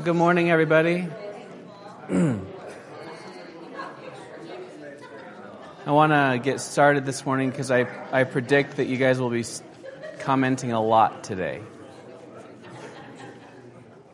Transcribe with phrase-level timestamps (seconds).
[0.00, 1.06] Well, good morning, everybody.
[2.08, 2.38] I
[5.84, 9.44] want to get started this morning because I, I predict that you guys will be
[10.20, 11.60] commenting a lot today.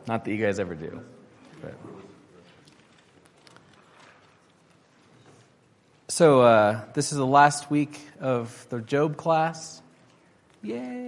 [0.07, 0.99] Not that you guys ever do.
[1.61, 1.75] But.
[6.09, 9.81] So, uh, this is the last week of the Job class.
[10.61, 11.06] Yay!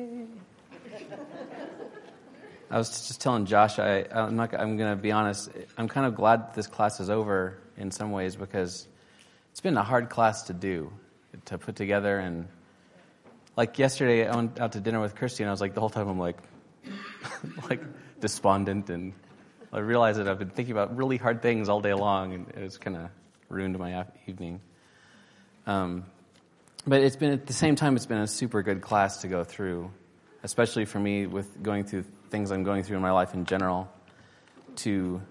[2.71, 4.53] I was just telling Josh, I, I'm not.
[4.53, 5.49] I'm going to be honest.
[5.77, 8.87] I'm kind of glad this class is over in some ways because
[9.51, 10.93] it's been a hard class to do,
[11.45, 12.19] to put together.
[12.19, 12.47] And
[13.57, 15.89] like yesterday, I went out to dinner with Christy, and I was like, the whole
[15.89, 16.37] time, I'm like,
[17.69, 17.81] like
[18.19, 19.13] despondent, and
[19.73, 22.61] I realized that I've been thinking about really hard things all day long, and it
[22.61, 23.09] was kind of
[23.49, 24.61] ruined my evening.
[25.65, 26.05] Um,
[26.85, 29.43] but it's been at the same time, it's been a super good class to go
[29.43, 29.91] through,
[30.43, 33.91] especially for me with going through things I'm going through in my life in general,
[34.77, 35.21] to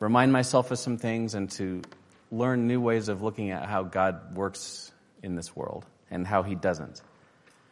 [0.00, 1.82] remind myself of some things and to
[2.30, 4.92] learn new ways of looking at how God works
[5.22, 7.02] in this world and how He doesn't,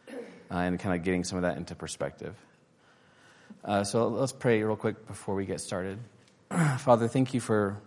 [0.09, 0.13] uh,
[0.55, 2.35] and kind of getting some of that into perspective.
[3.63, 5.99] Uh, so let's pray real quick before we get started.
[6.79, 7.81] Father, thank you for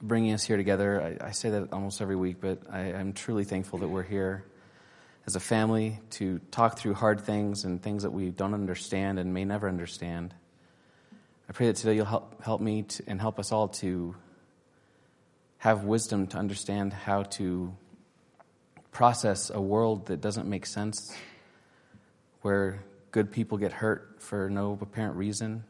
[0.00, 1.18] bringing us here together.
[1.20, 4.44] I, I say that almost every week, but I, I'm truly thankful that we're here
[5.26, 9.32] as a family to talk through hard things and things that we don't understand and
[9.32, 10.34] may never understand.
[11.48, 14.16] I pray that today you'll help, help me to, and help us all to
[15.58, 17.76] have wisdom to understand how to
[18.90, 21.14] process a world that doesn't make sense,
[22.40, 25.62] where good people get hurt for no apparent reason.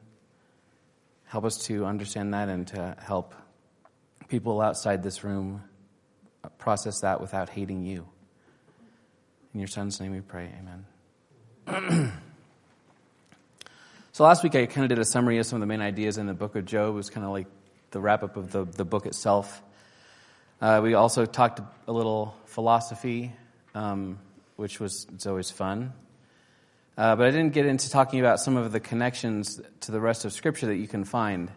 [1.24, 3.34] Help us to understand that and to help
[4.28, 5.62] people outside this room
[6.58, 8.08] process that without hating you.
[9.54, 10.50] In your son's name we pray.
[11.68, 12.12] Amen.
[14.12, 16.16] so last week I kind of did a summary of some of the main ideas
[16.16, 16.88] in the book of Job.
[16.88, 17.48] It was kind of like
[17.90, 19.62] the wrap up of the, the book itself.
[20.58, 23.30] Uh, we also talked a little philosophy,
[23.74, 24.18] um,
[24.56, 25.92] which was it's always fun.
[26.96, 30.24] Uh, but I didn't get into talking about some of the connections to the rest
[30.24, 31.50] of Scripture that you can find.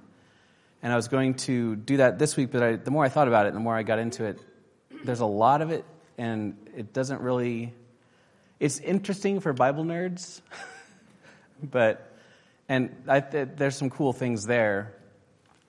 [0.84, 3.30] And I was going to do that this week, but I, the more I thought
[3.30, 4.38] about it, the more I got into it,
[5.06, 5.86] there's a lot of it,
[6.18, 7.74] and it doesn't really
[8.60, 10.42] it's interesting for Bible nerds,
[11.64, 12.12] but
[12.68, 14.96] and I, there's some cool things there,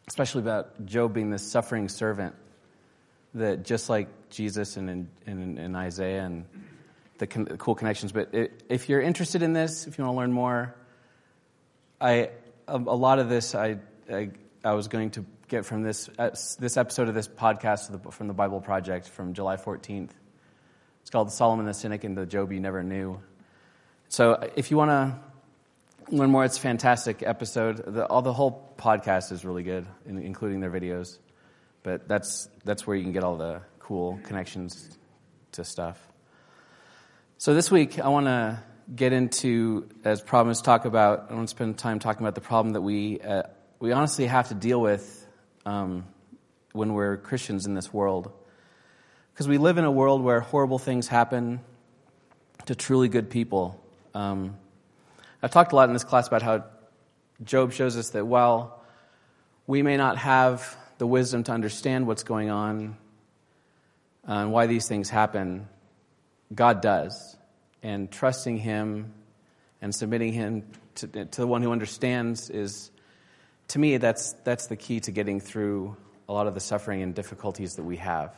[0.08, 2.34] especially about Job being this suffering servant.
[3.34, 6.46] That just like Jesus and in, Isaiah and
[7.19, 8.12] the, con- cool connections.
[8.12, 10.75] But it, if you're interested in this, if you want to learn more,
[12.00, 12.30] I
[12.66, 13.76] a, a lot of this I,
[14.10, 14.30] I,
[14.64, 18.34] I was going to get from this uh, this episode of this podcast from the
[18.34, 20.10] Bible Project from July 14th.
[21.06, 23.21] It's called Solomon the Cynic and the Job You Never Knew.
[24.09, 25.17] So if you want to
[26.11, 27.77] learn more, it's a fantastic episode.
[27.77, 31.19] The, all the whole podcast is really good, including their videos.
[31.84, 34.99] But that's that's where you can get all the cool connections
[35.53, 35.97] to stuff.
[37.38, 38.61] So this week I want to
[38.93, 41.28] get into, as promised, talk about.
[41.31, 43.44] I want to spend time talking about the problem that we uh,
[43.78, 45.25] we honestly have to deal with
[45.65, 46.05] um,
[46.73, 48.33] when we're Christians in this world.
[49.36, 51.60] Because we live in a world where horrible things happen
[52.64, 53.78] to truly good people.
[54.14, 54.56] Um,
[55.42, 56.64] I've talked a lot in this class about how
[57.44, 58.82] Job shows us that while
[59.66, 62.96] we may not have the wisdom to understand what's going on
[64.26, 65.69] uh, and why these things happen,
[66.55, 67.37] God does.
[67.82, 69.12] And trusting Him
[69.82, 70.62] and submitting Him
[70.94, 72.90] to, to the one who understands is,
[73.69, 75.94] to me, that's, that's the key to getting through
[76.26, 78.34] a lot of the suffering and difficulties that we have.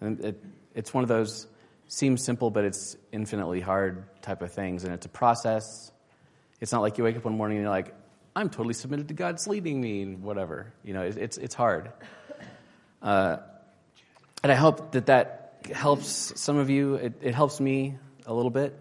[0.00, 1.46] And it, it's one of those
[1.88, 4.84] seems simple, but it's infinitely hard type of things.
[4.84, 5.90] And it's a process.
[6.60, 7.94] It's not like you wake up one morning and you're like,
[8.36, 10.72] I'm totally submitted to God's leading me and whatever.
[10.84, 11.90] You know, it, it's, it's hard.
[13.02, 13.38] Uh,
[14.42, 16.94] and I hope that that helps some of you.
[16.94, 17.96] It, it helps me
[18.26, 18.78] a little bit.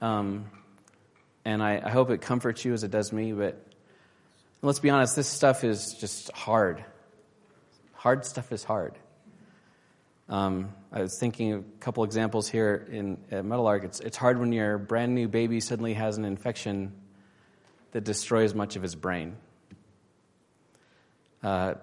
[0.00, 0.46] Um,
[1.44, 3.32] and I, I hope it comforts you as it does me.
[3.32, 3.64] But
[4.60, 6.84] let's be honest, this stuff is just hard.
[7.94, 8.98] Hard stuff is hard.
[10.28, 13.84] Um, I was thinking of a couple examples here in at Meadowlark.
[13.84, 16.92] It's, it's hard when your brand new baby suddenly has an infection
[17.92, 19.36] that destroys much of his brain.
[21.42, 21.74] Uh,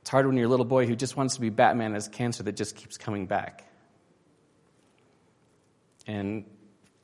[0.00, 2.56] it's hard when your little boy who just wants to be Batman has cancer that
[2.56, 3.64] just keeps coming back.
[6.06, 6.44] And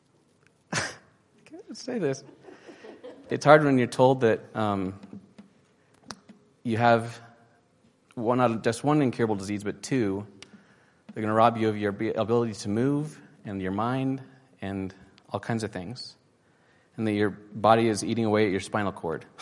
[0.72, 0.80] I
[1.44, 2.24] can't say this.
[3.28, 4.94] It's hard when you're told that um,
[6.62, 7.20] you have
[8.14, 10.26] one, not just one incurable disease, but two
[11.16, 14.20] they're going to rob you of your ability to move and your mind
[14.60, 14.94] and
[15.30, 16.14] all kinds of things.
[16.98, 19.24] And that your body is eating away at your spinal cord.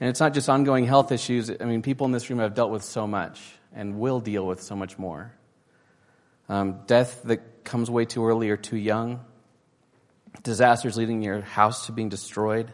[0.00, 1.48] And it's not just ongoing health issues.
[1.48, 3.40] I mean, people in this room have dealt with so much
[3.72, 5.32] and will deal with so much more.
[6.48, 9.20] Um, death that comes way too early or too young,
[10.42, 12.72] disasters leading your house to being destroyed,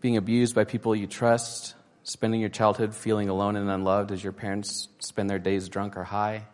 [0.00, 1.74] being abused by people you trust,
[2.08, 6.04] spending your childhood feeling alone and unloved as your parents spend their days drunk or
[6.04, 6.46] high,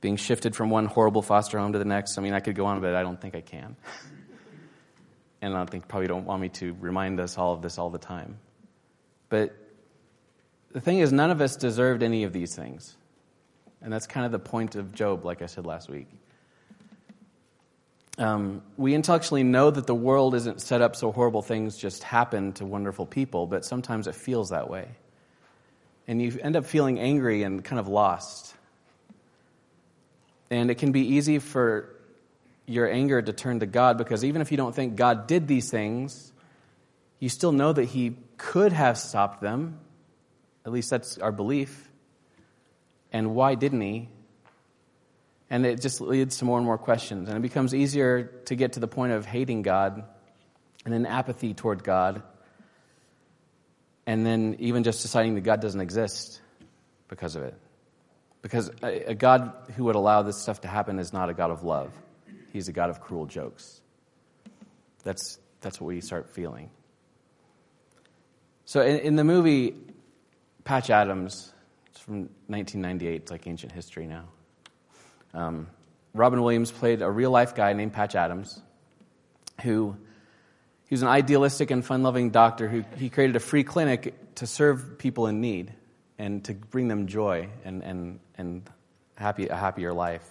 [0.00, 2.18] being shifted from one horrible foster home to the next.
[2.18, 3.74] I mean, I could go on, but I don't think I can.
[5.42, 7.98] and I think probably don't want me to remind us all of this all the
[7.98, 8.38] time.
[9.28, 9.56] But
[10.70, 12.96] the thing is, none of us deserved any of these things.
[13.82, 16.06] And that's kind of the point of Job, like I said last week.
[18.18, 22.52] Um, we intellectually know that the world isn't set up so horrible things just happen
[22.54, 24.88] to wonderful people, but sometimes it feels that way.
[26.08, 28.54] And you end up feeling angry and kind of lost.
[30.50, 31.94] And it can be easy for
[32.66, 35.70] your anger to turn to God because even if you don't think God did these
[35.70, 36.32] things,
[37.20, 39.78] you still know that He could have stopped them.
[40.66, 41.88] At least that's our belief.
[43.12, 44.08] And why didn't He?
[45.50, 47.28] And it just leads to more and more questions.
[47.28, 50.04] And it becomes easier to get to the point of hating God
[50.84, 52.22] and then apathy toward God.
[54.06, 56.40] And then even just deciding that God doesn't exist
[57.08, 57.54] because of it.
[58.42, 61.64] Because a, God who would allow this stuff to happen is not a God of
[61.64, 61.92] love,
[62.52, 63.80] He's a God of cruel jokes.
[65.02, 66.70] That's, that's what we start feeling.
[68.64, 69.74] So in, in the movie
[70.64, 71.52] Patch Adams,
[71.86, 74.24] it's from 1998, it's like ancient history now.
[75.34, 75.68] Um,
[76.14, 78.60] Robin Williams played a real life guy named Patch Adams,
[79.62, 79.96] who
[80.86, 84.46] he was an idealistic and fun loving doctor who he created a free clinic to
[84.46, 85.72] serve people in need
[86.18, 88.68] and to bring them joy and, and, and
[89.16, 90.26] happy, a happier life.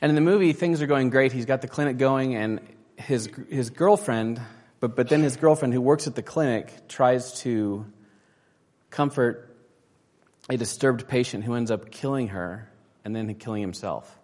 [0.00, 1.32] And in the movie, things are going great.
[1.32, 2.60] He's got the clinic going, and
[2.96, 4.40] his, his girlfriend,
[4.80, 7.86] but, but then his girlfriend who works at the clinic tries to
[8.90, 9.56] comfort
[10.50, 12.68] a disturbed patient who ends up killing her
[13.06, 14.18] and then killing himself.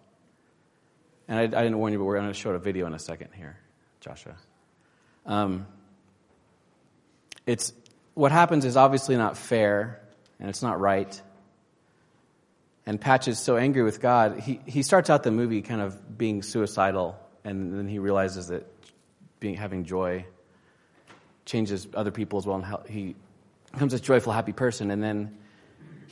[1.29, 2.99] And I, I didn't warn you, but we're going to show a video in a
[2.99, 3.57] second here,
[4.01, 4.35] Joshua.
[5.25, 5.67] Um,
[7.45, 7.71] it's
[8.13, 10.01] what happens is obviously not fair,
[10.37, 11.21] and it's not right.
[12.85, 14.41] And Patch is so angry with God.
[14.41, 18.67] He, he starts out the movie kind of being suicidal, and then he realizes that
[19.39, 20.25] being, having joy
[21.45, 23.15] changes other people as well, and he
[23.71, 24.91] becomes a joyful, happy person.
[24.91, 25.37] And then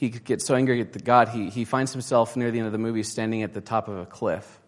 [0.02, 2.80] he gets so angry at God, he, he finds himself near the end of the
[2.80, 4.60] movie standing at the top of a cliff.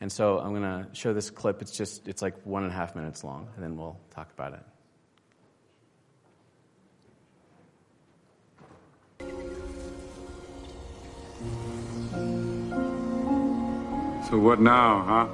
[0.00, 1.60] And so I'm going to show this clip.
[1.60, 4.52] It's just, it's like one and a half minutes long, and then we'll talk about
[4.52, 4.60] it.
[14.30, 15.24] So what now, huh?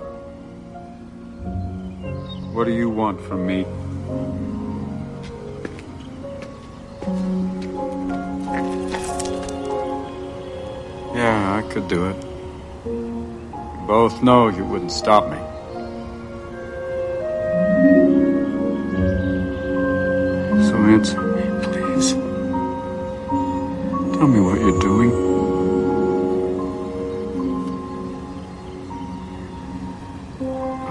[2.55, 3.67] What do you want from me?
[11.49, 12.17] I could do it.
[12.85, 15.39] We both know you wouldn't stop me.
[20.69, 22.13] So answer me, please.
[24.15, 25.11] Tell me what you're doing.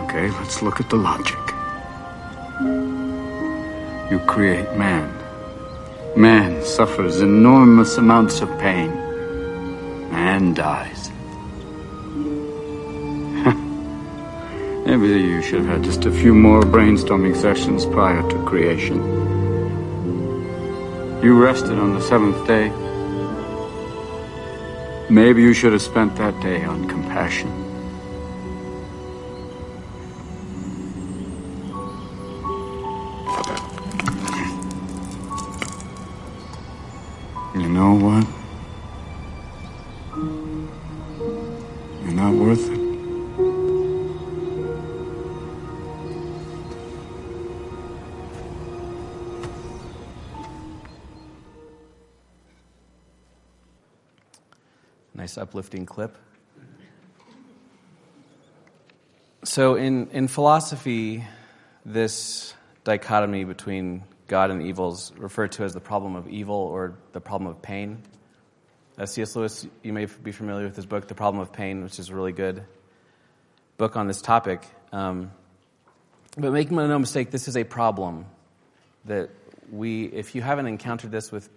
[0.03, 1.37] Okay, let's look at the logic.
[4.09, 5.13] You create man.
[6.15, 9.06] Man suffers enormous amounts of pain
[10.17, 11.11] and dies.
[14.87, 18.97] Maybe you should have had just a few more brainstorming sessions prior to creation.
[21.21, 22.71] You rested on the seventh day.
[25.09, 27.66] Maybe you should have spent that day on compassion.
[55.37, 56.17] Uplifting clip.
[59.43, 61.25] So, in, in philosophy,
[61.85, 62.53] this
[62.83, 67.21] dichotomy between God and evil is referred to as the problem of evil or the
[67.21, 68.03] problem of pain.
[68.97, 69.35] Uh, C.S.
[69.35, 72.15] Lewis, you may be familiar with his book, The Problem of Pain, which is a
[72.15, 72.63] really good
[73.77, 74.63] book on this topic.
[74.91, 75.31] Um,
[76.35, 78.25] but make no mistake, this is a problem
[79.05, 79.29] that
[79.71, 81.49] we, if you haven't encountered this with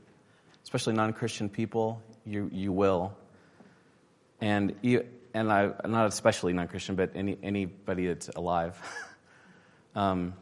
[0.63, 3.17] especially non Christian people, you, you will
[4.41, 4.75] and
[5.35, 8.79] and I, not especially non-Christian, but any, anybody that's alive.
[9.95, 10.35] um,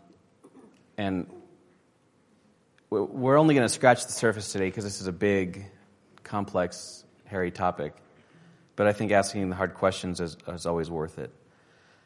[0.97, 1.27] and
[2.91, 5.67] we're only going to scratch the surface today because this is a big,
[6.25, 7.95] complex, hairy topic.
[8.77, 11.31] But I think asking the hard questions is, is always worth it.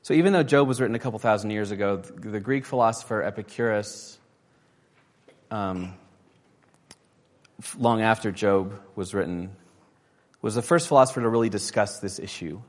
[0.02, 4.18] So even though Job was written a couple thousand years ago, the Greek philosopher Epicurus,
[5.52, 5.94] um,
[7.78, 9.54] long after Job was written,
[10.42, 12.61] was the first philosopher to really discuss this issue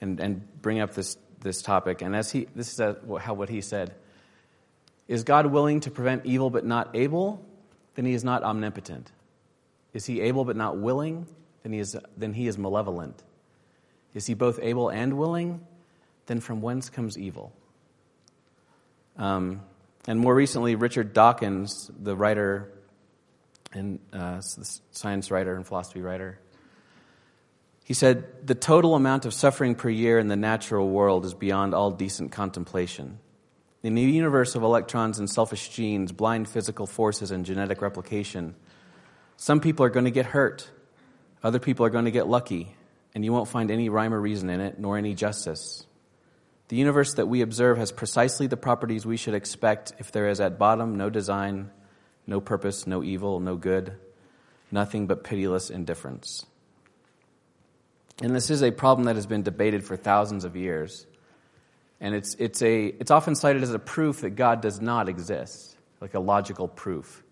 [0.00, 2.00] and, and bring up this, this topic.
[2.00, 3.94] And as he, this is a, how, what he said
[5.08, 7.44] Is God willing to prevent evil but not able?
[7.96, 9.10] Then he is not omnipotent.
[9.92, 11.26] Is he able but not willing?
[11.62, 13.22] Then he is, then he is malevolent.
[14.14, 15.66] Is he both able and willing?
[16.26, 17.52] Then from whence comes evil?
[19.16, 19.62] Um,
[20.06, 22.72] and more recently, Richard Dawkins, the writer
[23.72, 24.40] and uh,
[24.90, 26.38] science writer and philosophy writer,
[27.84, 31.74] he said, The total amount of suffering per year in the natural world is beyond
[31.74, 33.18] all decent contemplation.
[33.82, 38.54] In the universe of electrons and selfish genes, blind physical forces, and genetic replication,
[39.36, 40.70] some people are going to get hurt,
[41.42, 42.74] other people are going to get lucky,
[43.14, 45.86] and you won't find any rhyme or reason in it, nor any justice.
[46.68, 50.40] The universe that we observe has precisely the properties we should expect if there is
[50.40, 51.70] at bottom no design,
[52.26, 53.98] no purpose, no evil, no good,
[54.72, 56.46] nothing but pitiless indifference.
[58.20, 61.06] And this is a problem that has been debated for thousands of years.
[62.00, 65.76] And it's, it's, a, it's often cited as a proof that God does not exist,
[66.00, 67.22] like a logical proof.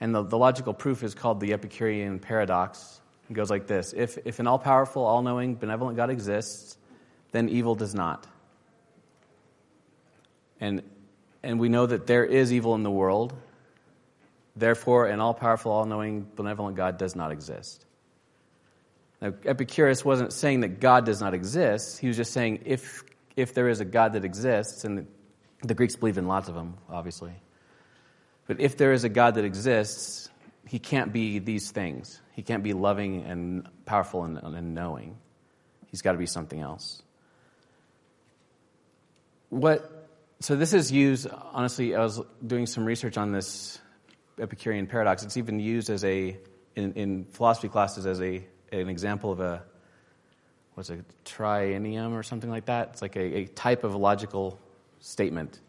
[0.00, 3.00] And the, the logical proof is called the Epicurean paradox.
[3.30, 6.76] It goes like this If, if an all powerful, all knowing, benevolent God exists,
[7.32, 8.26] then evil does not.
[10.60, 10.82] And,
[11.42, 13.34] and we know that there is evil in the world.
[14.56, 17.84] Therefore, an all powerful, all knowing, benevolent God does not exist.
[19.24, 21.98] Now, Epicurus wasn't saying that God does not exist.
[21.98, 23.02] He was just saying if,
[23.36, 25.06] if there is a God that exists, and the,
[25.66, 27.32] the Greeks believe in lots of them, obviously.
[28.46, 30.28] But if there is a God that exists,
[30.68, 32.20] he can't be these things.
[32.34, 35.16] He can't be loving and powerful and, and knowing.
[35.90, 37.02] He's got to be something else.
[39.48, 40.06] What,
[40.40, 43.78] so this is used, honestly, I was doing some research on this
[44.38, 45.22] Epicurean paradox.
[45.22, 46.36] It's even used as a,
[46.76, 48.44] in, in philosophy classes as a
[48.80, 49.62] an example of a
[50.74, 52.90] what's a triennium or something like that.
[52.92, 54.58] It's like a, a type of logical
[55.00, 55.60] statement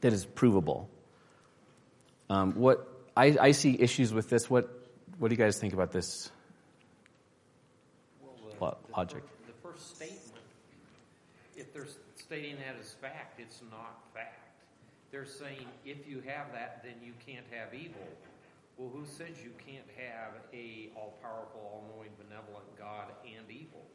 [0.00, 0.88] that is provable.
[2.28, 4.48] Um, what I, I, see issues with this.
[4.48, 4.68] What
[5.18, 6.30] what do you guys think about this
[8.58, 9.22] well, the, logic?
[9.46, 10.20] The, the first statement,
[11.56, 11.86] if they're
[12.16, 14.40] stating that as fact, it's not fact.
[15.10, 18.02] They're saying if you have that, then you can't have evil.
[18.76, 23.86] Well, who says you can't have a all-powerful, all-knowing, benevolent God and evil?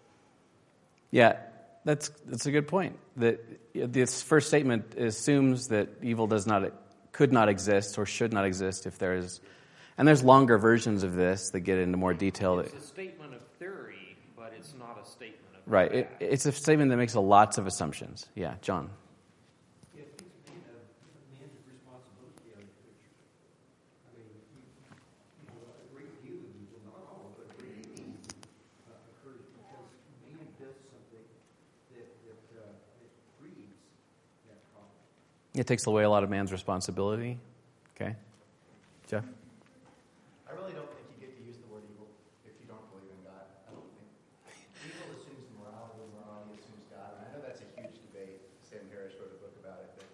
[1.11, 1.37] Yeah,
[1.83, 2.97] that's that's a good point.
[3.17, 3.41] That
[3.73, 6.71] this first statement assumes that evil does not
[7.11, 9.41] could not exist or should not exist if there is,
[9.97, 12.59] and there's longer versions of this that get into more detail.
[12.59, 15.91] It's a statement of theory, but it's not a statement of right.
[15.91, 18.27] It, it's a statement that makes lots of assumptions.
[18.35, 18.91] Yeah, John.
[35.55, 37.39] It takes away a lot of man's responsibility.
[37.95, 38.15] Okay?
[39.07, 39.25] Jeff?
[40.47, 42.07] I really don't think you get to use the word evil
[42.45, 43.49] if you don't believe in God.
[43.65, 44.09] I don't think.
[44.85, 47.17] Evil assumes morality, morality assumes God.
[47.17, 48.45] And I know that's a huge debate.
[48.61, 49.89] Sam Harris wrote a book about it.
[49.97, 50.07] But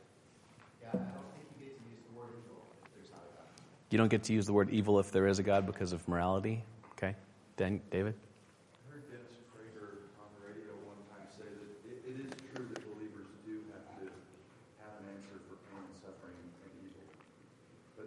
[0.79, 3.31] yeah, I don't think you get to use the word evil if there's not a
[3.35, 3.47] God.
[3.91, 5.99] You don't get to use the word evil if there is a God because of
[6.07, 6.63] morality?
[6.95, 7.13] Okay.
[7.59, 8.15] Dan, David?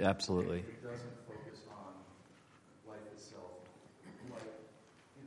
[0.00, 0.58] Absolutely.
[0.60, 1.96] It doesn't focus on
[2.84, 3.64] life itself.
[4.28, 4.44] Like,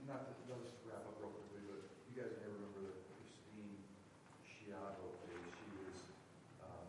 [0.06, 3.74] not to, let's just wrap up real quickly, but you guys may remember the Christine
[4.46, 5.42] Schiavo case.
[5.58, 5.98] She was
[6.62, 6.86] um,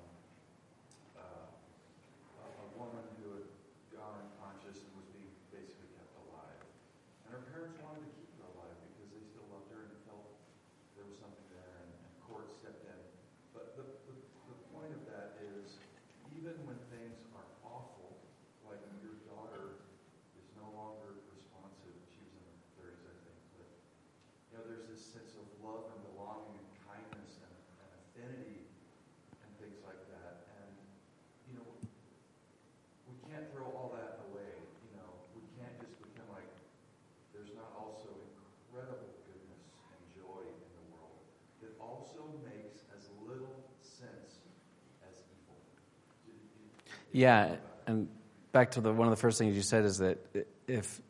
[47.13, 48.09] Yeah, and
[48.53, 50.19] back to the one of the first things you said is that
[50.67, 51.01] if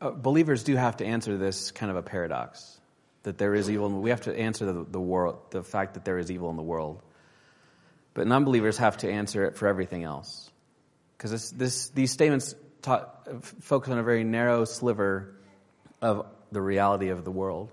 [0.00, 2.80] uh, believers do have to answer this kind of a paradox
[3.24, 6.18] that there is evil, we have to answer the, the world, the fact that there
[6.18, 7.00] is evil in the world.
[8.14, 10.50] But non-believers have to answer it for everything else,
[11.16, 12.54] because these statements
[13.60, 15.34] focus on a very narrow sliver
[16.00, 17.70] of the reality of the world.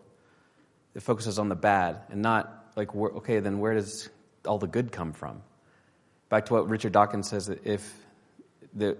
[0.96, 4.08] It focuses on the bad and not like, okay, then where does
[4.46, 5.42] all the good come from?
[6.30, 7.92] Back to what Richard Dawkins says that if
[8.74, 8.98] the,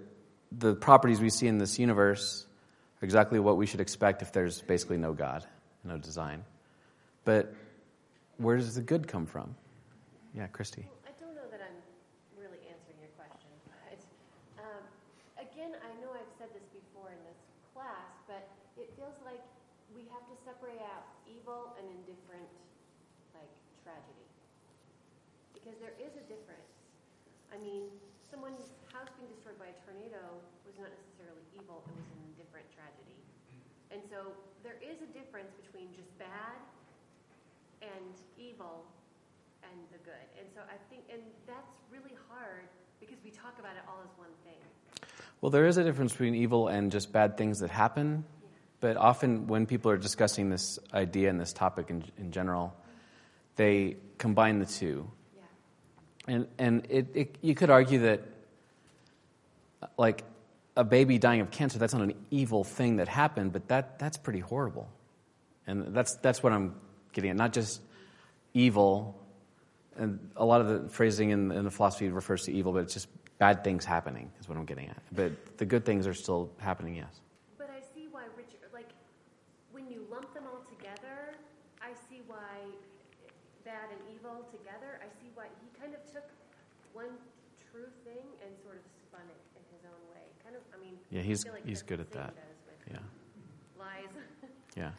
[0.50, 2.44] the properties we see in this universe
[3.00, 5.46] are exactly what we should expect if there's basically no God,
[5.84, 6.42] no design.
[7.24, 7.54] But
[8.38, 9.54] where does the good come from?
[10.34, 10.88] Yeah, Christy.
[11.06, 11.78] I don't know that I'm
[12.34, 13.50] really answering your question.
[13.70, 14.02] But,
[14.58, 14.82] um,
[15.38, 17.38] again, I know I've said this before in this
[17.70, 18.42] class, but
[18.74, 19.42] it feels like
[19.94, 22.50] we have to separate out evil and indifferent,
[23.38, 23.50] like
[23.86, 24.26] tragedy,
[25.54, 26.79] because there is a difference.
[27.50, 27.90] I mean,
[28.30, 30.22] someone's house being destroyed by a tornado
[30.62, 33.18] was not necessarily evil, it was an indifferent tragedy.
[33.90, 36.58] And so there is a difference between just bad
[37.82, 38.86] and evil
[39.66, 40.26] and the good.
[40.38, 44.14] And so I think, and that's really hard because we talk about it all as
[44.16, 44.60] one thing.
[45.40, 48.24] Well, there is a difference between evil and just bad things that happen.
[48.80, 52.74] But often, when people are discussing this idea and this topic in, in general,
[53.56, 55.10] they combine the two.
[56.30, 58.20] And, and it, it, you could argue that,
[59.98, 60.22] like,
[60.76, 64.16] a baby dying of cancer, that's not an evil thing that happened, but that, that's
[64.16, 64.88] pretty horrible.
[65.66, 66.76] And that's, that's what I'm
[67.12, 67.36] getting at.
[67.36, 67.80] Not just
[68.54, 69.20] evil,
[69.96, 72.94] and a lot of the phrasing in, in the philosophy refers to evil, but it's
[72.94, 75.02] just bad things happening, is what I'm getting at.
[75.10, 77.20] But the good things are still happening, yes.
[77.58, 78.90] But I see why Richard, like,
[79.72, 81.34] when you lump them all together,
[81.82, 82.38] I see why
[83.64, 86.24] bad and evil together, I see why he kind of took
[87.00, 87.16] one
[87.72, 90.28] true thing and sort of spun it in his own way.
[90.44, 92.36] Kind of, I mean, yeah, he's like he's good at that.
[92.84, 93.00] Yeah.
[93.80, 94.12] Lies.
[94.80, 94.92] yeah.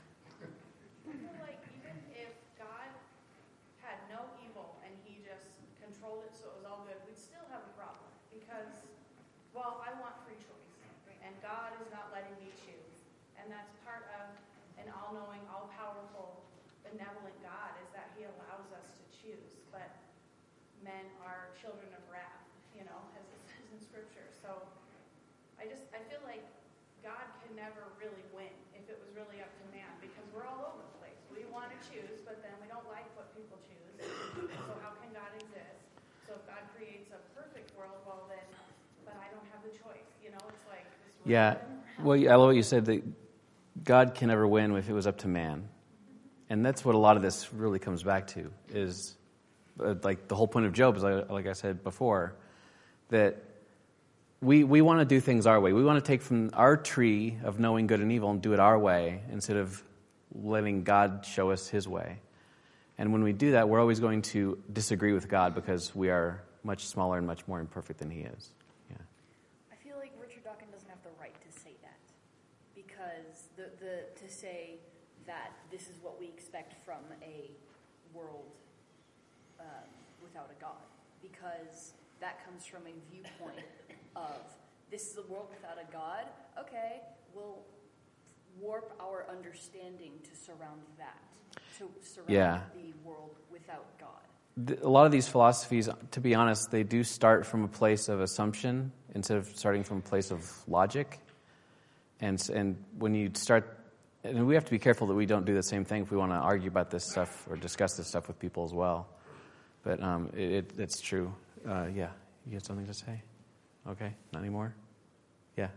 [1.06, 2.90] I feel like even if God
[3.86, 7.46] had no evil and He just controlled it so it was all good, we'd still
[7.54, 8.82] have a problem because,
[9.54, 10.74] well, I want free choice,
[11.22, 13.06] and God is not letting me choose,
[13.38, 14.34] and that's part of
[14.82, 16.42] an all-knowing, all-powerful,
[16.82, 20.01] benevolent God is that He allows us to choose, but
[20.82, 22.42] men are children of wrath,
[22.74, 24.28] you know, as it says in Scripture.
[24.42, 24.50] So
[25.62, 26.42] I just, I feel like
[27.06, 30.74] God can never really win if it was really up to man because we're all
[30.74, 31.18] over the place.
[31.30, 34.06] We want to choose, but then we don't like what people choose.
[34.66, 35.82] So how can God exist?
[36.26, 38.46] So if God creates a perfect world, well then,
[39.06, 40.10] but I don't have the choice.
[40.22, 40.86] You know, it's like
[41.26, 41.62] Yeah.
[42.02, 43.04] Well, I love what you said that
[43.84, 45.70] God can never win if it was up to man.
[46.50, 49.16] And that's what a lot of this really comes back to is
[49.80, 52.36] Uh, like the whole point of Job is, like I said before,
[53.10, 53.44] that
[54.42, 55.72] we, we want to do things our way.
[55.72, 58.60] We want to take from our tree of knowing good and evil and do it
[58.60, 59.84] our way instead of
[60.34, 62.20] letting God show us his way.
[62.98, 66.44] And when we do that, we're always going to disagree with God because we are
[66.64, 68.50] much smaller and much more imperfect than he is.
[68.90, 68.98] Yeah.
[69.72, 72.00] I feel like Richard Dawkins doesn't have the right to say that
[72.76, 74.80] because the, the to say
[75.28, 77.52] that this is what we expect from a
[78.14, 78.52] world
[79.60, 79.66] um,
[80.22, 80.82] without a God
[81.42, 83.66] because that comes from a viewpoint
[84.16, 84.42] of
[84.90, 86.26] this is a world without a God.
[86.60, 87.02] Okay,
[87.34, 87.60] we'll
[88.60, 91.18] warp our understanding to surround that,
[91.78, 92.62] to surround Yeah.
[92.76, 94.10] the world without God.
[94.84, 98.20] a lot of these philosophies, to be honest, they do start from a place of
[98.20, 101.20] assumption instead of starting from a place of logic.
[102.20, 103.80] And and when you start,
[104.26, 106.18] and we have to be careful that we don't do the same thing if we
[106.18, 109.08] want to argue about this stuff or discuss this stuff with people as well.
[109.84, 111.34] But um, it, it, it's true.
[111.68, 112.10] Uh, yeah,
[112.46, 113.22] you had something to say?
[113.90, 114.74] Okay, not anymore.
[115.58, 115.74] Yeah.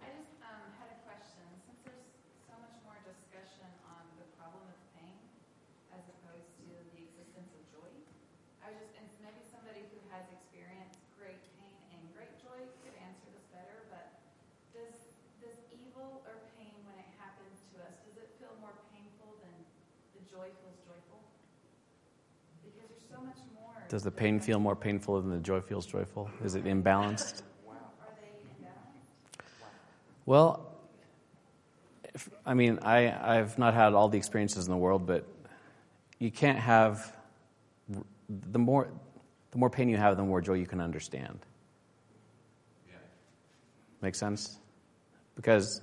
[0.00, 1.44] I just um, had a question.
[1.68, 2.08] Since there's
[2.48, 5.12] so much more discussion on the problem of pain
[5.92, 7.92] as opposed to the existence of joy,
[8.64, 12.96] I was just, and maybe somebody who has experienced great pain and great joy could
[13.04, 14.24] answer this better, but
[14.72, 14.96] does,
[15.44, 19.52] does evil or pain, when it happens to us, does it feel more painful than
[20.16, 21.20] the joy feels joyful?
[22.64, 23.75] Because there's so much more.
[23.88, 26.30] Does the pain feel more painful than the joy feels joyful?
[26.42, 27.42] Is it imbalanced?
[27.68, 28.28] Are they
[28.64, 29.42] imbalanced?
[30.24, 30.72] Well,
[32.14, 35.26] if, I mean, I, I've not had all the experiences in the world, but
[36.18, 37.14] you can't have
[38.28, 38.88] the more
[39.52, 41.38] the more pain you have, the more joy you can understand.
[44.02, 44.58] Make sense?
[45.34, 45.80] Because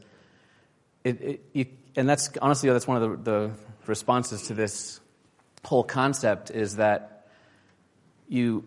[1.03, 3.51] it, it you, and that's honestly that's one of the, the
[3.87, 4.99] responses to this
[5.65, 7.12] whole concept is that
[8.33, 8.65] you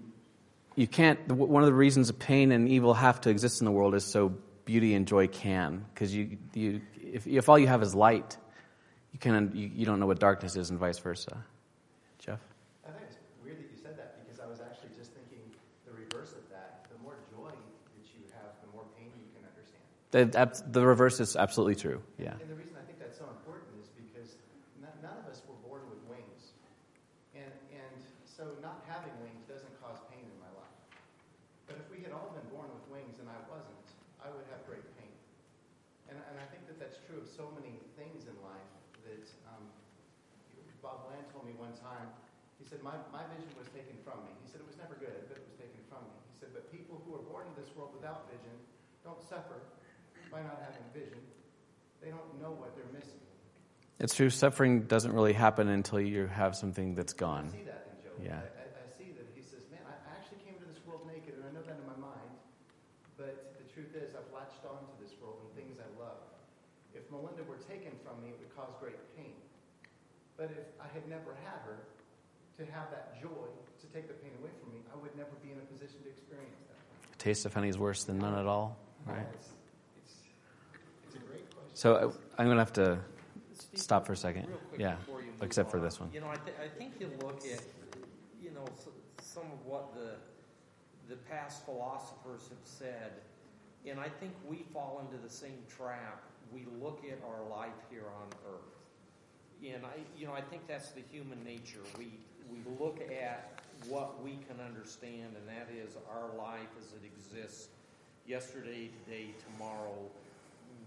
[0.76, 1.18] you can't.
[1.32, 4.32] One of the reasons pain and evil have to exist in the world is so
[4.64, 5.84] beauty and joy can.
[5.92, 8.36] Because you, you, if, if all you have is light,
[9.12, 11.44] you can you, you don't know what darkness is, and vice versa.
[12.18, 12.38] Jeff.
[12.84, 15.40] I think it's weird that you said that because I was actually just thinking
[15.84, 16.86] the reverse of that.
[16.92, 19.82] The more joy that you have, the more pain you can understand.
[20.12, 22.02] The, the reverse is absolutely true.
[22.18, 22.38] Yeah.
[22.38, 24.36] And the reason I think that's so important is because
[24.78, 26.52] n- none of us were born with wings.
[27.34, 27.96] And, and
[28.28, 30.76] so not having wings doesn't cause pain in my life.
[31.64, 33.86] But if we had all been born with wings and I wasn't,
[34.20, 35.14] I would have great pain.
[36.12, 38.70] And, and I think that that's true of so many things in life
[39.08, 39.64] that um,
[40.84, 42.12] Bob Bland told me one time,
[42.60, 44.30] he said, my, my vision was taken from me.
[44.38, 46.14] He said it was never good, but it was taken from me.
[46.30, 48.54] He said, but people who are born into this world without vision
[49.02, 49.58] don't suffer
[50.30, 51.18] by not having vision.
[51.98, 53.18] They don't know what they're missing.
[53.98, 54.30] It's true.
[54.30, 57.50] Suffering doesn't really happen until you have something that's gone.
[57.50, 58.14] see that in Job.
[58.22, 58.38] Yeah.
[58.38, 61.08] I, I, I see that he says, man, I, I actually came into this world
[61.08, 62.30] naked, and I know that in my mind.
[63.16, 66.22] But the truth is, I've latched on to this world and things I love.
[66.92, 69.34] If Melinda were taken from me, it would cause great pain.
[70.36, 71.85] But if I had never had her
[72.58, 73.48] to have that joy,
[73.80, 76.08] to take the pain away from me, I would never be in a position to
[76.08, 77.18] experience that.
[77.18, 78.76] Taste of honey is worse than none at all.
[79.06, 79.18] Right.
[79.34, 79.48] It's,
[80.02, 80.14] it's,
[81.06, 81.70] it's a great question.
[81.74, 82.98] So uh, I'm going to have to
[83.52, 84.46] Steve, stop for a second.
[84.48, 84.94] real quick Yeah.
[84.96, 86.10] before you move Except for this one.
[86.12, 87.62] You know, I, th- I think you look at,
[88.42, 88.88] you know, s-
[89.22, 90.12] some of what the
[91.08, 93.12] the past philosophers have said,
[93.88, 96.20] and I think we fall into the same trap.
[96.52, 98.74] We look at our life here on earth,
[99.72, 101.78] and I, you know, I think that's the human nature.
[101.96, 102.18] We
[102.50, 107.68] we look at what we can understand, and that is our life as it exists,
[108.26, 109.96] yesterday, today, tomorrow.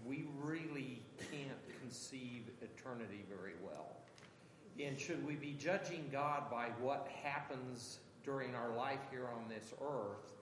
[0.06, 3.88] We really can't conceive eternity very well.
[4.82, 9.74] And should we be judging God by what happens during our life here on this
[9.80, 10.32] earth,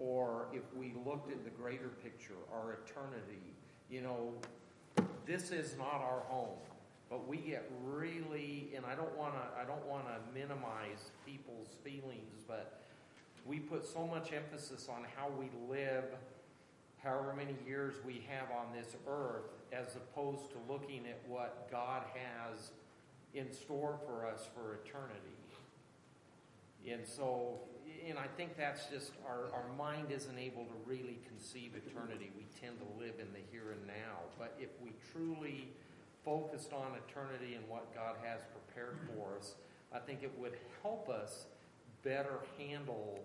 [0.00, 3.42] or if we looked at the greater picture, our eternity?
[3.90, 4.32] You know,
[5.26, 6.58] this is not our home,
[7.10, 11.68] but we get really, and I don't want to, I don't want to minimize people's
[11.82, 12.80] feelings, but
[13.46, 16.04] we put so much emphasis on how we live,
[17.02, 22.02] however many years we have on this earth, as opposed to looking at what God
[22.14, 22.72] has
[23.34, 25.38] in store for us for eternity.
[26.90, 27.60] And so,
[28.06, 32.30] and I think that's just our, our mind isn't able to really conceive eternity.
[32.36, 34.24] We tend to live in the here and now.
[34.38, 35.68] But if we truly
[36.24, 39.54] focused on eternity and what God has prepared for us,
[39.92, 41.46] I think it would help us
[42.02, 43.18] better handle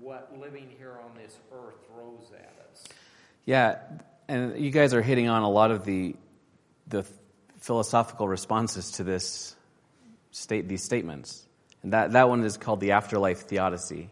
[0.00, 2.84] what living here on this earth throws at us.
[3.44, 3.78] Yeah,
[4.28, 6.16] and you guys are hitting on a lot of the
[6.86, 7.04] the
[7.58, 9.56] philosophical responses to this
[10.30, 11.42] state these statements.
[11.82, 14.08] And that, that one is called the afterlife theodicy.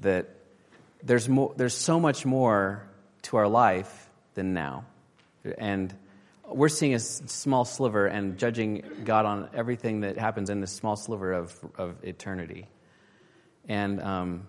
[0.00, 0.28] That
[1.02, 2.86] there's more there's so much more
[3.22, 4.84] to our life than now.
[5.58, 5.94] And
[6.50, 10.96] we're seeing a small sliver and judging God on everything that happens in this small
[10.96, 12.66] sliver of, of eternity.
[13.68, 14.46] And um,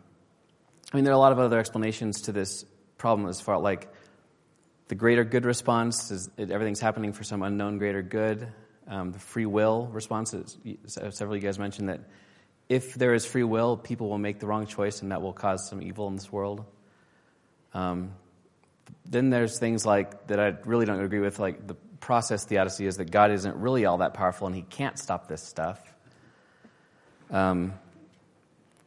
[0.91, 2.65] I mean, there are a lot of other explanations to this
[2.97, 3.91] problem as far like
[4.87, 8.47] the greater good response is everything's happening for some unknown greater good.
[8.87, 12.01] Um, the free will response, is, several of you guys mentioned that
[12.67, 15.69] if there is free will, people will make the wrong choice and that will cause
[15.69, 16.65] some evil in this world.
[17.73, 18.13] Um,
[19.05, 22.97] then there's things like that I really don't agree with, like the process theodicy is
[22.97, 25.79] that God isn't really all that powerful and he can't stop this stuff.
[27.29, 27.73] Um,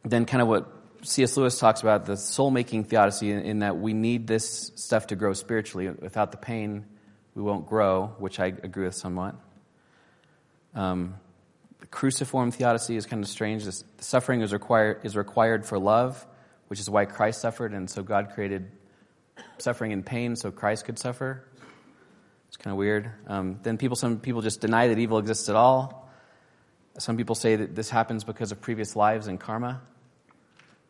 [0.03, 1.35] then, kind of what C.S.
[1.35, 5.15] Lewis talks about the soul making theodicy, in, in that we need this stuff to
[5.15, 5.89] grow spiritually.
[5.89, 6.85] Without the pain,
[7.33, 9.35] we won't grow, which I agree with somewhat.
[10.75, 11.15] Um,
[11.79, 13.65] the cruciform theodicy is kind of strange.
[13.65, 16.23] This, suffering is required, is required for love,
[16.67, 18.69] which is why Christ suffered, and so God created
[19.57, 21.43] suffering and pain so Christ could suffer.
[22.55, 23.11] It's kind of weird.
[23.27, 26.09] Um, then people, some people just deny that evil exists at all.
[26.97, 29.81] Some people say that this happens because of previous lives and karma.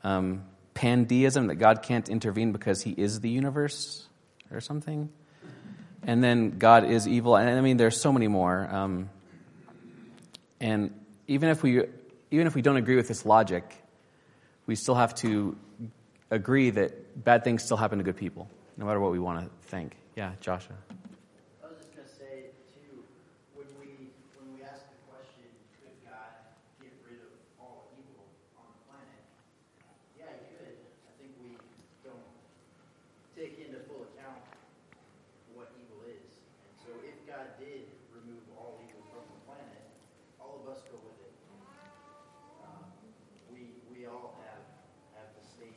[0.03, 0.43] Um,
[0.75, 4.07] pandeism, that God can't intervene because he is the universe
[4.51, 5.09] or something.
[6.03, 7.35] And then God is evil.
[7.35, 8.69] And I mean, there's so many more.
[8.71, 9.09] Um,
[10.61, 10.93] and
[11.25, 11.81] even if we
[12.29, 13.73] even if we don't agree with this logic,
[14.67, 15.57] we still have to
[16.29, 18.47] agree that bad things still happen to good people,
[18.77, 19.95] no matter what we want to think.
[20.15, 20.75] Yeah, Joshua.
[21.65, 23.01] I was just gonna say too,
[23.57, 25.49] when we when we ask the question,
[25.81, 28.21] could God get rid of all evil
[28.53, 29.21] on the planet?
[30.13, 30.77] Yeah, he could.
[31.09, 31.57] I think we
[32.05, 32.21] don't
[33.33, 34.45] take into full account
[35.57, 36.37] what evil is.
[36.69, 39.89] And so if God did remove all evil from the planet,
[40.37, 41.33] all of us go with it.
[42.61, 42.85] Um,
[43.49, 44.61] we we all have
[45.17, 45.73] have the state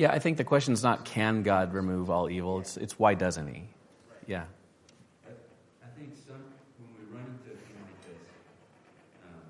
[0.00, 2.58] Yeah, I think the question is not can God remove all evil.
[2.60, 3.68] It's it's why doesn't He?
[4.26, 4.44] Yeah.
[5.28, 5.36] I,
[5.84, 6.40] I think some
[6.80, 8.16] when we run into like this,
[9.28, 9.44] um,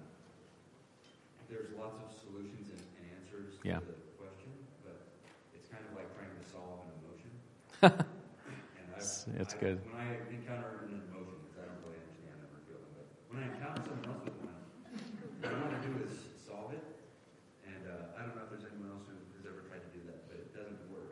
[1.46, 3.78] there's lots of solutions and, and answers Yeah.
[3.78, 4.50] to the question,
[4.82, 4.98] but
[5.54, 7.30] it's kind of like trying to solve an emotion.
[8.98, 9.78] It's- I- good.
[9.86, 13.06] When I encounter an emotion, because I don't really understand them or feel them, but
[13.30, 14.58] when I encounter someone else with one,
[15.46, 16.10] what I want to do is
[16.42, 16.82] solve it.
[17.70, 20.02] And uh, I don't know if there's anyone else who has ever tried to do
[20.12, 21.08] that, but it doesn't work.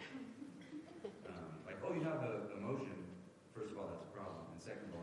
[1.25, 3.01] Um, like, oh, you have an emotion.
[3.57, 4.45] First of all, that's a problem.
[4.53, 5.01] And second of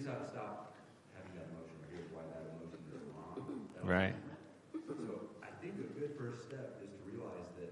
[0.00, 0.72] here's how to stop
[1.12, 1.76] having that emotion.
[1.92, 3.36] Here's why that emotion is wrong.
[3.76, 4.16] That Right.
[4.72, 7.68] So I think a good first step is to realize that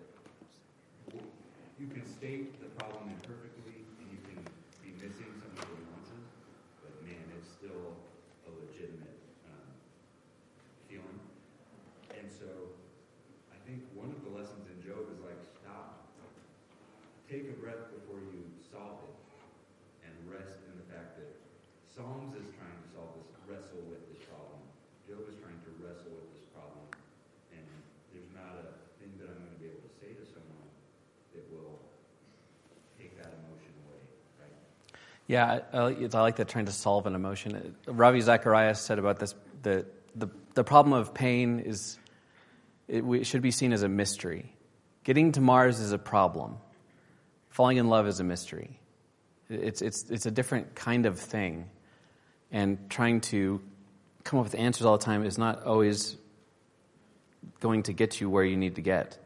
[1.80, 4.44] you can state the problem imperfectly and you can
[4.84, 6.28] be missing some of the nuances,
[6.84, 7.96] but man, it's still
[8.44, 9.72] a legitimate um,
[10.84, 11.20] feeling.
[12.12, 12.76] And so
[13.48, 16.12] I think one of the lessons in Job is like, stop.
[17.24, 19.16] Take a breath before you solve it
[20.04, 21.38] and rest in the fact that
[21.98, 24.62] Psalms is trying to solve this, wrestle with this problem.
[25.10, 26.86] Job is trying to wrestle with this problem.
[27.50, 27.66] And
[28.14, 28.70] there's not a
[29.02, 30.70] thing that I'm going to be able to say to someone
[31.34, 31.82] that will
[33.02, 33.98] take that emotion away,
[34.38, 34.54] right?
[35.28, 35.78] Yeah, I,
[36.12, 37.76] like- that trying to solve an emotion.
[37.86, 39.86] Ravi Zacharias said about this the,
[40.16, 41.98] the, the problem of pain is
[42.88, 44.52] it, it should be seen as a mystery.
[45.04, 46.56] Getting to Mars is a problem.
[47.50, 48.80] Falling in love is a mystery.
[49.50, 51.68] It's, it's, it's a different kind of thing.
[52.50, 53.60] And trying to
[54.24, 56.16] come up with answers all the time is not always
[57.60, 59.18] going to get you where you need to get.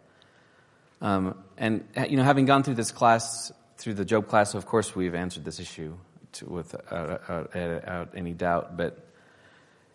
[1.00, 3.52] Um, and you know, having gone through this class,
[3.82, 5.96] through the Job class, of course, we've answered this issue
[6.32, 8.76] to, without out any doubt.
[8.76, 8.98] But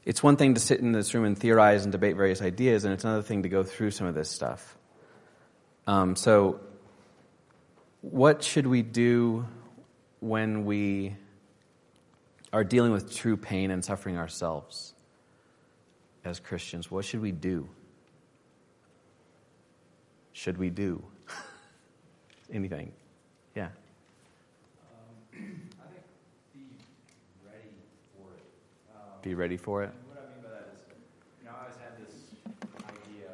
[0.06, 2.94] it's one thing to sit in this room and theorize and debate various ideas, and
[2.94, 4.78] it's another thing to go through some of this stuff.
[5.88, 6.60] Um, so,
[8.02, 9.48] what should we do
[10.20, 11.16] when we
[12.52, 14.94] are dealing with true pain and suffering ourselves
[16.26, 16.92] as Christians?
[16.92, 17.70] What should we do?
[20.38, 21.04] should we do?
[22.54, 22.92] Anything?
[23.58, 23.74] Yeah.
[24.86, 25.34] Um,
[25.82, 26.06] I think
[26.54, 26.70] be
[27.42, 27.74] ready
[28.14, 28.46] for it.
[28.94, 29.90] Um, Be ready for it.
[29.90, 30.86] and What I mean by that is,
[31.42, 32.38] you know, I always had this
[32.86, 33.34] idea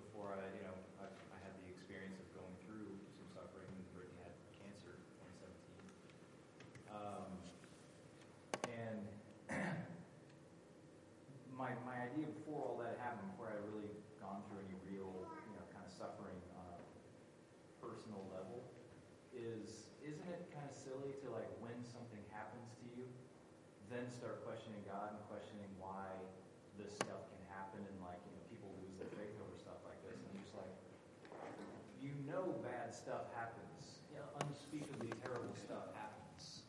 [0.00, 0.72] before I, you know,
[1.04, 3.68] I, I had the experience of going through some suffering.
[3.92, 6.96] Brittany had cancer in 2017.
[6.96, 7.28] Um,
[8.72, 9.04] and
[11.60, 15.12] my, my idea before all that happened, before I really gone through any real,
[15.44, 16.80] you know, kind of suffering on a
[17.84, 18.64] personal level,
[19.32, 23.08] is isn't it kind of silly to like when something happens to you,
[23.88, 26.12] then start questioning God and questioning why
[26.76, 29.96] this stuff can happen and like you know people lose their faith over stuff like
[30.04, 30.74] this and you're just like
[32.04, 32.54] you know
[32.92, 36.68] stuff happens, you know, unspeakably terrible stuff happens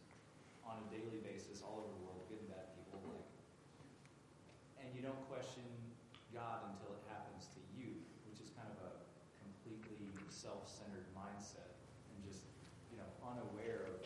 [0.64, 3.28] on a daily basis all over the world, good and bad people like
[4.80, 5.64] and you don't question
[6.32, 7.94] God until it happens to you,
[8.28, 8.92] which is kind of a
[9.44, 11.76] completely self-centered mindset
[12.10, 12.48] and just
[12.92, 14.00] you know unaware of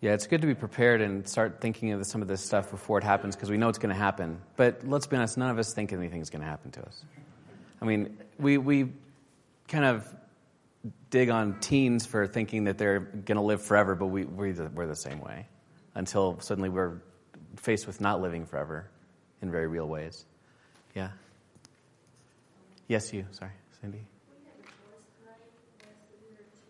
[0.00, 2.96] Yeah, it's good to be prepared and start thinking of some of this stuff before
[2.96, 4.40] it happens because we know it's going to happen.
[4.56, 7.04] But let's be honest, none of us think anything's going to happen to us.
[7.82, 8.92] I mean, we, we
[9.68, 10.14] kind of
[11.10, 14.70] dig on teens for thinking that they're going to live forever, but we, we're, the,
[14.74, 15.46] we're the same way
[15.94, 17.02] until suddenly we're
[17.56, 18.88] faced with not living forever
[19.42, 20.24] in very real ways.
[20.94, 21.10] Yeah?
[22.88, 23.26] Yes, you.
[23.32, 23.50] Sorry,
[23.82, 23.98] Cindy.
[23.98, 25.40] We had a choice tonight
[25.82, 26.69] as we were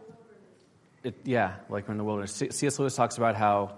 [1.03, 2.43] it, yeah, like we're in the wilderness.
[2.51, 2.79] C.S.
[2.79, 3.75] Lewis talks about how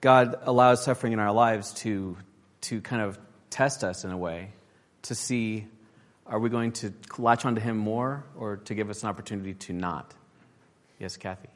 [0.00, 2.16] God allows suffering in our lives to
[2.62, 3.18] to kind of
[3.50, 4.52] test us in a way,
[5.02, 5.66] to see
[6.26, 9.72] are we going to latch onto Him more, or to give us an opportunity to
[9.72, 10.14] not.
[10.98, 11.48] Yes, Kathy.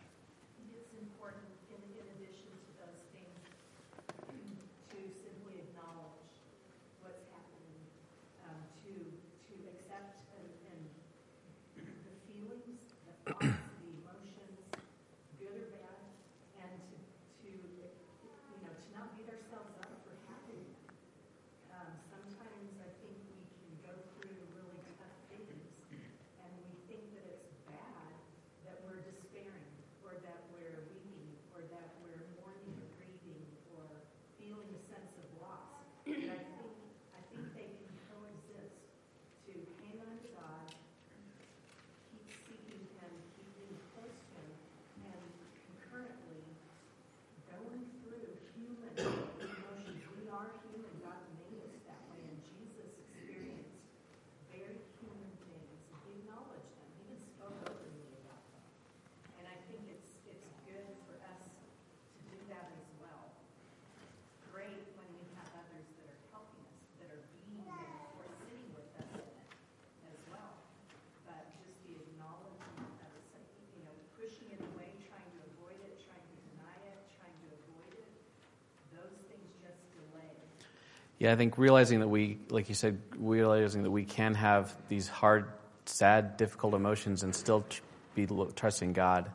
[81.18, 85.09] Yeah, I think realizing that we, like you said, realizing that we can have these
[85.09, 85.50] hard,
[85.87, 87.81] sad, difficult emotions and still tr-
[88.14, 89.31] be trusting God.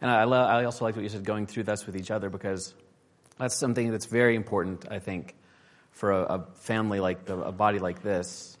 [0.00, 2.30] And I, lo- I also like what you said, going through this with each other,
[2.30, 2.74] because
[3.38, 5.36] that's something that's very important, I think,
[5.92, 8.56] for a, a family like the, a body like this.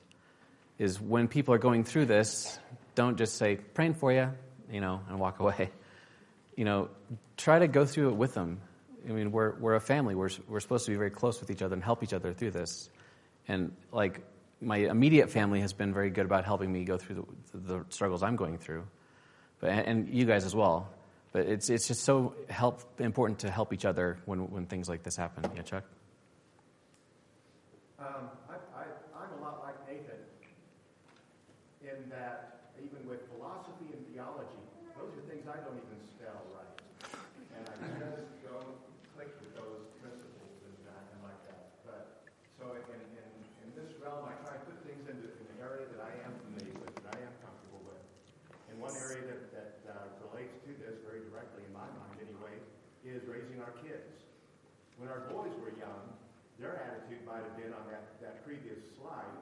[0.78, 2.58] Is when people are going through this,
[2.94, 4.30] don't just say praying for you,
[4.70, 5.70] you know, and walk away.
[6.56, 6.88] You know,
[7.36, 8.60] try to go through it with them.
[9.10, 10.14] I mean, we're we're a family.
[10.14, 12.52] We're we're supposed to be very close with each other and help each other through
[12.52, 12.88] this.
[13.48, 14.20] And like
[14.60, 18.22] my immediate family has been very good about helping me go through the, the struggles
[18.22, 18.86] I'm going through,
[19.60, 20.88] but and you guys as well.
[21.32, 25.02] But it's it's just so help important to help each other when when things like
[25.02, 25.50] this happen.
[25.54, 25.84] Yeah, Chuck.
[27.98, 30.16] Um, I, I, I'm a lot like Nathan
[31.84, 34.64] in that even with philosophy and theology,
[34.96, 36.80] those are things I don't even spell right.
[37.60, 38.80] And I just don't
[39.12, 41.76] click with those principles and, uh, and like that.
[41.84, 42.24] But
[42.56, 43.28] so in, in,
[43.68, 46.32] in this realm, I try and put things into in an area that I am
[46.48, 48.00] familiar with, that I am comfortable with.
[48.72, 52.58] And one area that, that uh, relates to this very directly, in my mind anyway,
[53.06, 54.26] is raising our kids.
[54.98, 56.10] When our boys were young,
[56.58, 59.38] their attitude might have been on that, that previous slide,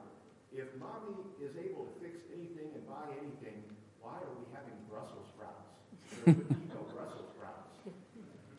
[0.53, 3.65] if mommy is able to fix anything and buy anything,
[3.99, 5.73] why are we having Brussels sprouts?
[6.25, 7.73] There would be no Brussels sprouts.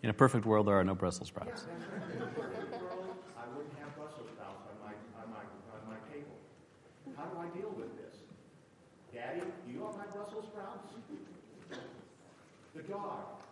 [0.02, 1.70] In a perfect world, there are no Brussels sprouts.
[1.70, 2.18] right.
[2.18, 5.98] In a perfect world, I wouldn't have Brussels sprouts on my, on my, on my
[6.10, 6.34] table.
[7.14, 8.26] How do I deal with this?
[9.10, 10.06] Daddy, do you want my
[10.40, 11.80] Brussels sprouts?
[12.74, 13.44] The dog.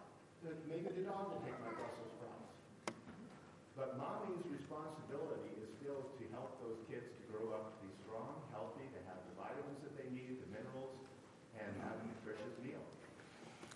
[0.68, 2.48] Maybe the dog will take my Brussels sprouts.
[3.76, 8.40] But mommy's responsibility is still to help those kids to grow up to be strong,
[8.52, 10.96] healthy, to have the vitamins that they need, the minerals,
[11.60, 12.80] and have a nutritious meal.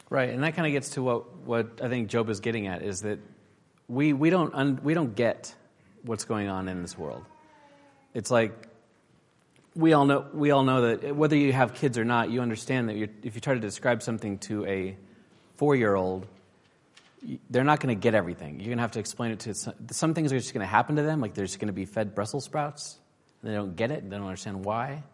[0.08, 2.82] Right, and that kind of gets to what, what I think Job is getting at
[2.82, 3.18] is that
[3.88, 5.54] we, we, don't un, we don't get
[6.04, 7.24] what's going on in this world.
[8.14, 8.71] It's like
[9.74, 12.88] we all know, we all know that whether you have kids or not, you understand
[12.88, 14.96] that if you try to describe something to a
[15.56, 16.26] four year old,
[17.50, 18.58] they're not going to get everything.
[18.58, 20.70] You're going to have to explain it to some, some things are just going to
[20.70, 22.98] happen to them, like they're just going to be fed Brussels sprouts.
[23.40, 25.04] And they don't get it, they don't understand why.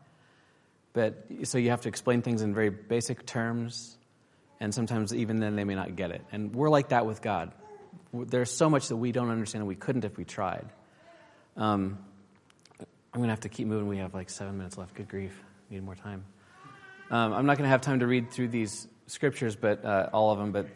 [0.92, 3.96] But so you have to explain things in very basic terms,
[4.59, 6.22] and sometimes even then they may not get it.
[6.32, 7.52] And we're like that with God.
[8.12, 10.66] There's so much that we don't understand, and we couldn't if we tried.
[11.56, 11.98] Um,
[13.18, 13.88] I'm going to have to keep moving.
[13.88, 14.94] We have like seven minutes left.
[14.94, 15.36] Good grief.
[15.70, 16.24] Need more time.
[17.10, 20.30] Um, I'm not going to have time to read through these scriptures, but uh, all
[20.30, 20.52] of them.
[20.52, 20.68] But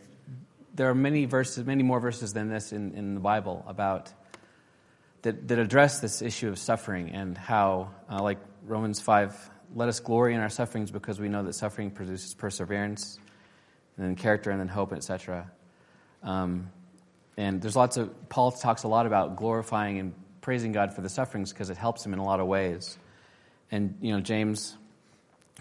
[0.74, 4.12] there are many verses, many more verses than this in, in the Bible about
[5.22, 10.00] that, that address this issue of suffering and how, uh, like Romans 5, let us
[10.00, 13.20] glory in our sufferings because we know that suffering produces perseverance,
[13.96, 15.48] and then character, and then hope, etc.
[16.24, 16.72] Um,
[17.36, 21.08] and there's lots of, Paul talks a lot about glorifying and praising God for the
[21.08, 22.98] sufferings because it helps him in a lot of ways.
[23.70, 24.76] And, you know, James,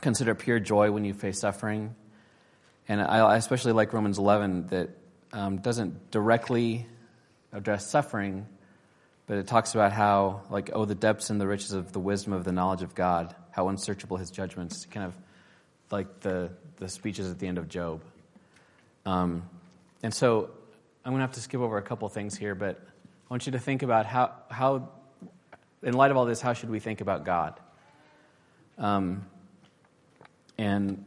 [0.02, 1.96] consider pure joy when you face suffering.
[2.90, 4.90] And I, especially like Romans 11 that
[5.32, 6.88] um, doesn't directly
[7.54, 8.48] address suffering,
[9.28, 12.34] but it talks about how, like, oh, the depths and the riches of the wisdom
[12.34, 15.16] of the knowledge of God, how unsearchable his judgments, kind of
[15.92, 18.02] like the, the speeches at the end of Job.
[19.06, 19.44] Um,
[20.04, 20.50] and so
[21.06, 22.84] I'm going to have to skip over a couple things here, but
[23.32, 24.90] I want you to think about how, how
[25.82, 27.58] in light of all this, how should we think about God?
[28.78, 29.26] Um,
[30.58, 31.06] and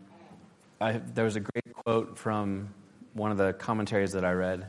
[0.81, 2.73] I, there was a great quote from
[3.13, 4.61] one of the commentaries that I read.
[4.61, 4.67] It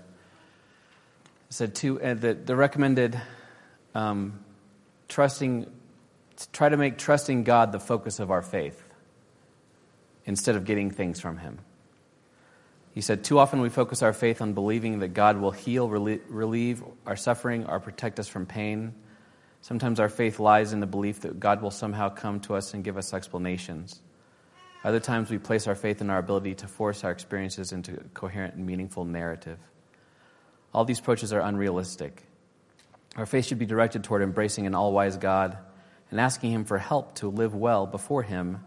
[1.48, 3.22] said to, uh, that the recommended
[3.94, 4.44] um,
[5.08, 5.66] trusting,
[6.52, 8.84] try to make trusting God the focus of our faith
[10.26, 11.60] instead of getting things from Him.
[12.96, 16.82] He said, Too often we focus our faith on believing that God will heal, relieve
[17.06, 18.96] our suffering, or protect us from pain.
[19.60, 22.86] Sometimes our faith lies in the belief that God will somehow come to us and
[22.86, 24.02] give us explanations.
[24.82, 28.04] Other times we place our faith in our ability to force our experiences into a
[28.14, 29.60] coherent and meaningful narrative.
[30.74, 32.24] All these approaches are unrealistic.
[33.18, 35.58] Our faith should be directed toward embracing an all wise God
[36.12, 38.64] and asking Him for help to live well before Him,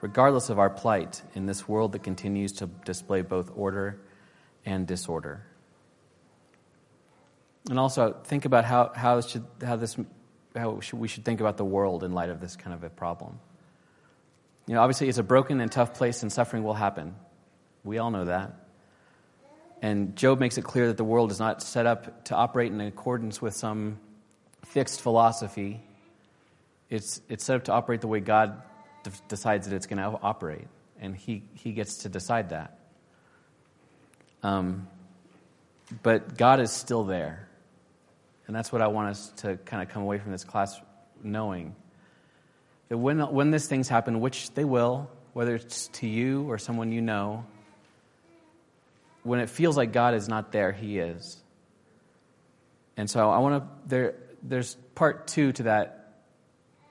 [0.00, 4.00] regardless of our plight in this world that continues to display both order
[4.64, 5.44] and disorder.
[7.68, 9.96] And also, think about how, how, should, how, this,
[10.56, 12.90] how should, we should think about the world in light of this kind of a
[12.90, 13.38] problem.
[14.66, 17.14] You know, obviously, it's a broken and tough place, and suffering will happen.
[17.84, 18.68] We all know that.
[19.82, 22.80] And Job makes it clear that the world is not set up to operate in
[22.80, 23.98] accordance with some
[24.64, 25.80] fixed philosophy.
[26.90, 28.62] It's, it's set up to operate the way God
[29.04, 30.66] d- decides that it's going to operate,
[31.00, 32.78] and he, he gets to decide that.
[34.42, 34.88] Um,
[36.02, 37.48] but God is still there.
[38.46, 40.80] And that's what I want us to kind of come away from this class
[41.22, 41.74] knowing
[42.88, 46.90] that when, when these things happen, which they will, whether it's to you or someone
[46.90, 47.44] you know,
[49.22, 51.42] when it feels like God is not there, He is.
[52.96, 56.14] And so I want to, there, there's part two to that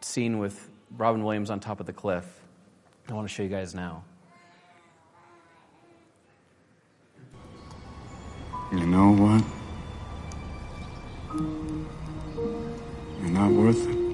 [0.01, 2.25] scene with Robin Williams on top of the cliff.
[3.09, 4.03] I want to show you guys now.
[8.71, 9.43] You know what?
[13.21, 14.06] You're not worth it.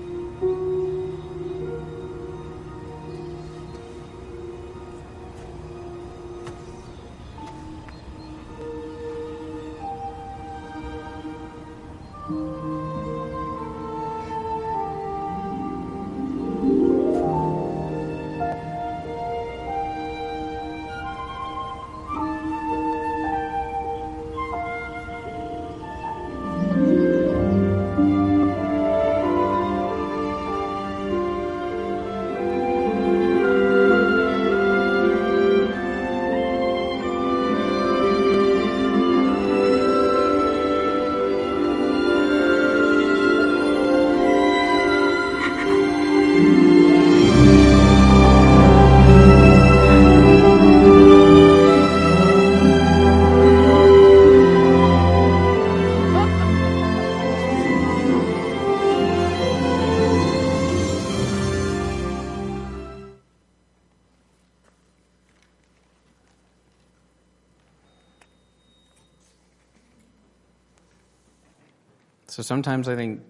[72.43, 73.21] So sometimes I think,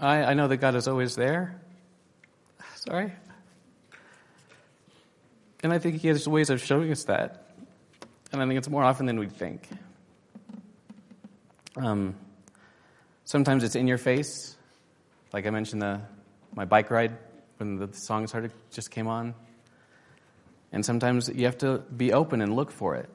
[0.00, 1.60] I, I know that God is always there.
[2.76, 3.12] Sorry.
[5.64, 7.48] And I think He has ways of showing us that.
[8.30, 9.68] And I think it's more often than we think.
[11.74, 12.14] Um,
[13.24, 14.56] sometimes it's in your face.
[15.32, 16.00] Like I mentioned, the,
[16.54, 17.18] my bike ride
[17.56, 19.34] when the song started just came on.
[20.70, 23.08] And sometimes you have to be open and look for it.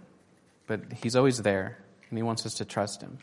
[0.68, 1.78] But He's always there,
[2.10, 3.20] and He wants us to trust Him.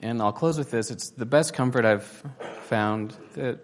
[0.00, 0.90] And I'll close with this.
[0.90, 2.22] It's the best comfort I've
[2.62, 3.60] found that.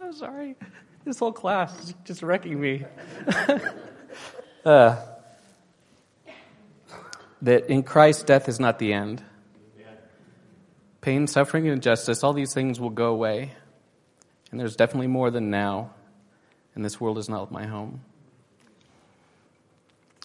[0.00, 0.56] I'm sorry.
[1.04, 2.84] This whole class is just wrecking me.
[4.64, 4.96] uh,
[7.42, 9.22] that in Christ, death is not the end.
[11.00, 13.52] Pain, suffering, and injustice, all these things will go away.
[14.52, 15.90] And there's definitely more than now.
[16.76, 18.02] And this world is not my home.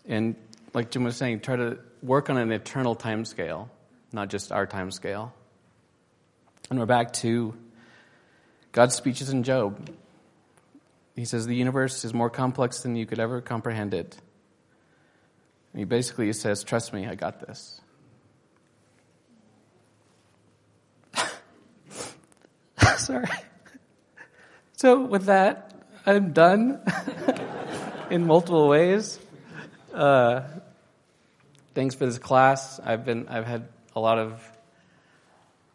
[0.07, 0.35] And
[0.77, 3.67] like Jim was saying, try to work on an eternal time scale,
[4.11, 5.33] not just our time scale.
[6.69, 7.55] And we're back to
[8.73, 9.89] God's speeches in Job.
[11.15, 14.17] He says the universe is more complex than you could ever comprehend it.
[15.73, 17.81] And he basically says, Trust me, I got this.
[22.97, 23.25] Sorry.
[24.73, 25.73] So, with that,
[26.05, 26.83] I'm done
[28.11, 29.17] in multiple ways.
[29.91, 30.41] Uh,
[31.77, 32.79] thanks for this class.
[32.83, 34.41] I've been I've had a lot of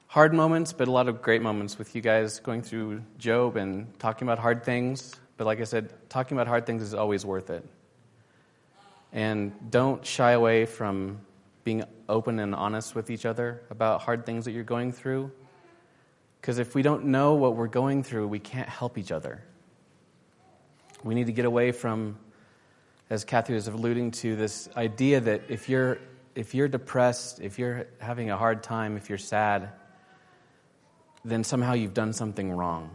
[0.08, 3.96] hard moments, but a lot of great moments with you guys going through Job and
[4.00, 5.14] talking about hard things.
[5.36, 7.64] But like I said, talking about hard things is always worth it.
[9.12, 11.20] And don't shy away from
[11.62, 15.30] being open and honest with each other about hard things that you're going through.
[16.40, 19.44] Because if we don't know what we're going through, we can't help each other.
[21.04, 22.18] We need to get away from
[23.12, 25.98] as Kathy was alluding to, this idea that if you're,
[26.34, 29.68] if you're depressed, if you're having a hard time, if you're sad,
[31.22, 32.88] then somehow you've done something wrong.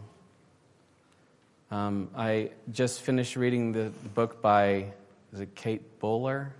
[1.70, 4.92] Um, I just finished reading the book by,
[5.32, 6.52] is it Kate Bowler?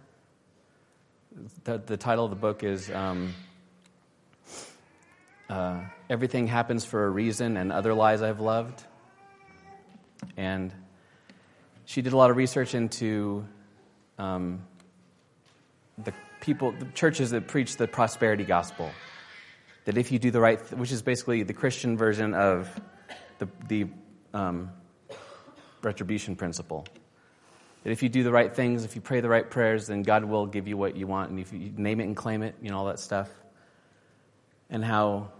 [1.64, 3.34] The, the title of the book is um,
[5.50, 8.84] uh, Everything Happens for a Reason and Other Lies I've Loved.
[10.36, 10.72] And
[11.88, 13.46] she did a lot of research into
[14.18, 14.62] um,
[15.96, 18.90] the people, the churches that preach the prosperity gospel.
[19.86, 22.68] That if you do the right, which is basically the Christian version of
[23.38, 23.86] the, the
[24.34, 24.70] um,
[25.80, 26.84] retribution principle.
[27.84, 30.26] That if you do the right things, if you pray the right prayers, then God
[30.26, 32.70] will give you what you want, and if you name it and claim it, you
[32.70, 33.30] know all that stuff.
[34.68, 35.30] And how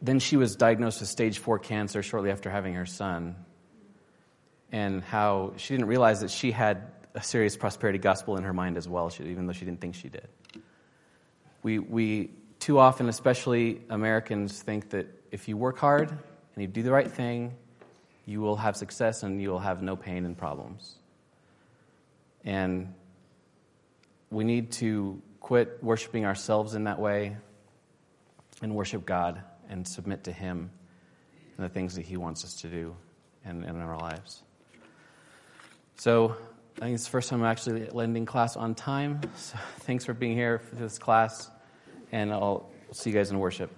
[0.00, 3.34] then she was diagnosed with stage four cancer shortly after having her son,
[4.74, 8.76] and how she didn't realize that she had a serious prosperity gospel in her mind
[8.76, 10.26] as well, even though she didn't think she did.
[11.62, 16.18] We, we too often, especially Americans, think that if you work hard and
[16.56, 17.54] you do the right thing,
[18.26, 20.96] you will have success and you will have no pain and problems.
[22.44, 22.94] And
[24.30, 27.36] we need to quit worshiping ourselves in that way
[28.60, 30.72] and worship God and submit to Him
[31.56, 32.96] and the things that He wants us to do
[33.44, 34.42] in, in our lives.
[35.96, 36.36] So
[36.76, 39.20] I think it's the first time I'm actually lending class on time.
[39.36, 41.50] So thanks for being here for this class,
[42.12, 43.70] and I'll see you guys in worship.